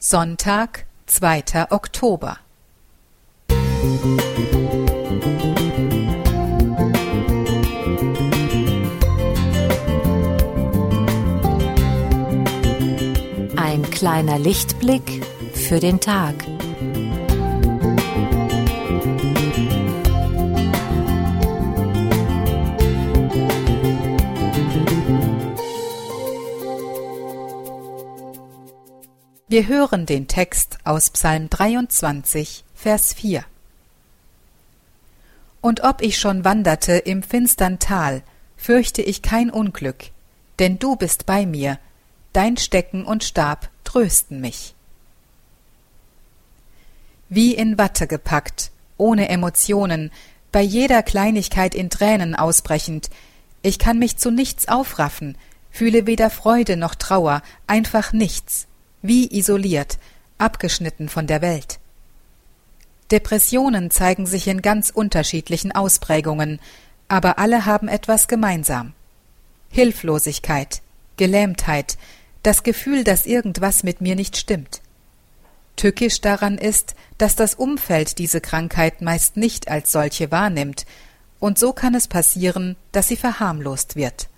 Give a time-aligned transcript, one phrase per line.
[0.00, 2.38] Sonntag, zweiter Oktober.
[13.56, 16.34] Ein kleiner Lichtblick für den Tag.
[29.50, 33.46] Wir hören den Text aus Psalm 23, Vers 4.
[35.62, 38.22] Und ob ich schon wanderte im finstern Tal,
[38.58, 40.10] fürchte ich kein Unglück,
[40.58, 41.78] denn du bist bei mir,
[42.34, 44.74] dein Stecken und Stab trösten mich.
[47.30, 50.12] Wie in Watte gepackt, ohne Emotionen,
[50.52, 53.08] bei jeder Kleinigkeit in Tränen ausbrechend,
[53.62, 55.38] ich kann mich zu nichts aufraffen,
[55.70, 58.67] fühle weder Freude noch Trauer, einfach nichts
[59.02, 59.98] wie isoliert,
[60.38, 61.78] abgeschnitten von der Welt.
[63.10, 66.60] Depressionen zeigen sich in ganz unterschiedlichen Ausprägungen,
[67.08, 68.92] aber alle haben etwas gemeinsam.
[69.70, 70.82] Hilflosigkeit,
[71.16, 71.96] Gelähmtheit,
[72.42, 74.80] das Gefühl, dass irgendwas mit mir nicht stimmt.
[75.76, 80.86] Tückisch daran ist, dass das Umfeld diese Krankheit meist nicht als solche wahrnimmt,
[81.40, 84.28] und so kann es passieren, dass sie verharmlost wird.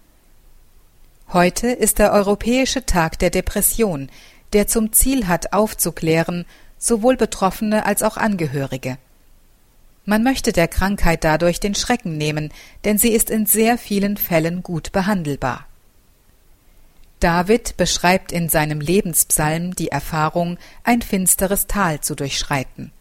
[1.32, 4.10] Heute ist der Europäische Tag der Depression,
[4.52, 6.44] der zum Ziel hat, aufzuklären,
[6.78, 8.98] sowohl Betroffene als auch Angehörige.
[10.04, 12.52] Man möchte der Krankheit dadurch den Schrecken nehmen,
[12.84, 15.66] denn sie ist in sehr vielen Fällen gut behandelbar.
[17.20, 22.92] David beschreibt in seinem Lebenspsalm die Erfahrung, ein finsteres Tal zu durchschreiten.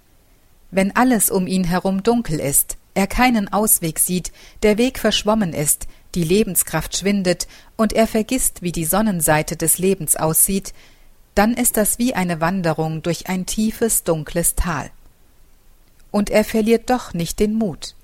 [0.72, 5.88] Wenn alles um ihn herum dunkel ist, er keinen Ausweg sieht, der Weg verschwommen ist,
[6.16, 10.74] die Lebenskraft schwindet und er vergisst, wie die Sonnenseite des Lebens aussieht,
[11.36, 14.90] dann ist das wie eine Wanderung durch ein tiefes, dunkles Tal.
[16.12, 17.96] Und er verliert doch nicht den Mut.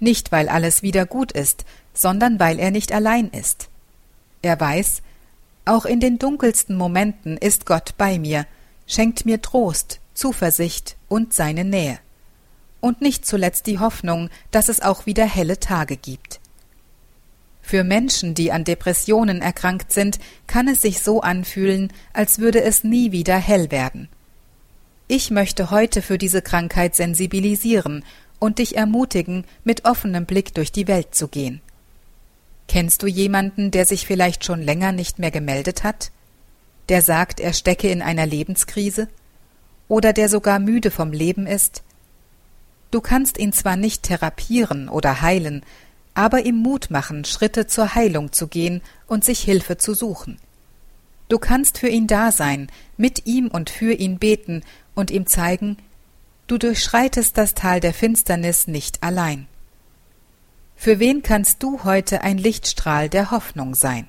[0.00, 3.68] Nicht, weil alles wieder gut ist, sondern weil er nicht allein ist.
[4.42, 5.02] Er weiß,
[5.64, 8.46] auch in den dunkelsten Momenten ist Gott bei mir,
[8.86, 11.98] schenkt mir Trost, Zuversicht und seine Nähe.
[12.80, 16.40] Und nicht zuletzt die Hoffnung, dass es auch wieder helle Tage gibt.
[17.66, 22.84] Für Menschen, die an Depressionen erkrankt sind, kann es sich so anfühlen, als würde es
[22.84, 24.10] nie wieder hell werden.
[25.08, 28.04] Ich möchte heute für diese Krankheit sensibilisieren
[28.38, 31.62] und dich ermutigen, mit offenem Blick durch die Welt zu gehen.
[32.68, 36.10] Kennst du jemanden, der sich vielleicht schon länger nicht mehr gemeldet hat?
[36.90, 39.08] Der sagt, er stecke in einer Lebenskrise?
[39.88, 41.82] Oder der sogar müde vom Leben ist?
[42.90, 45.64] Du kannst ihn zwar nicht therapieren oder heilen,
[46.14, 50.38] aber ihm Mut machen, Schritte zur Heilung zu gehen und sich Hilfe zu suchen.
[51.28, 54.62] Du kannst für ihn da sein, mit ihm und für ihn beten
[54.94, 55.76] und ihm zeigen,
[56.46, 59.48] du durchschreitest das Tal der Finsternis nicht allein.
[60.76, 64.06] Für wen kannst du heute ein Lichtstrahl der Hoffnung sein?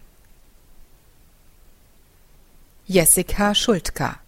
[2.86, 4.20] Jessica Schultka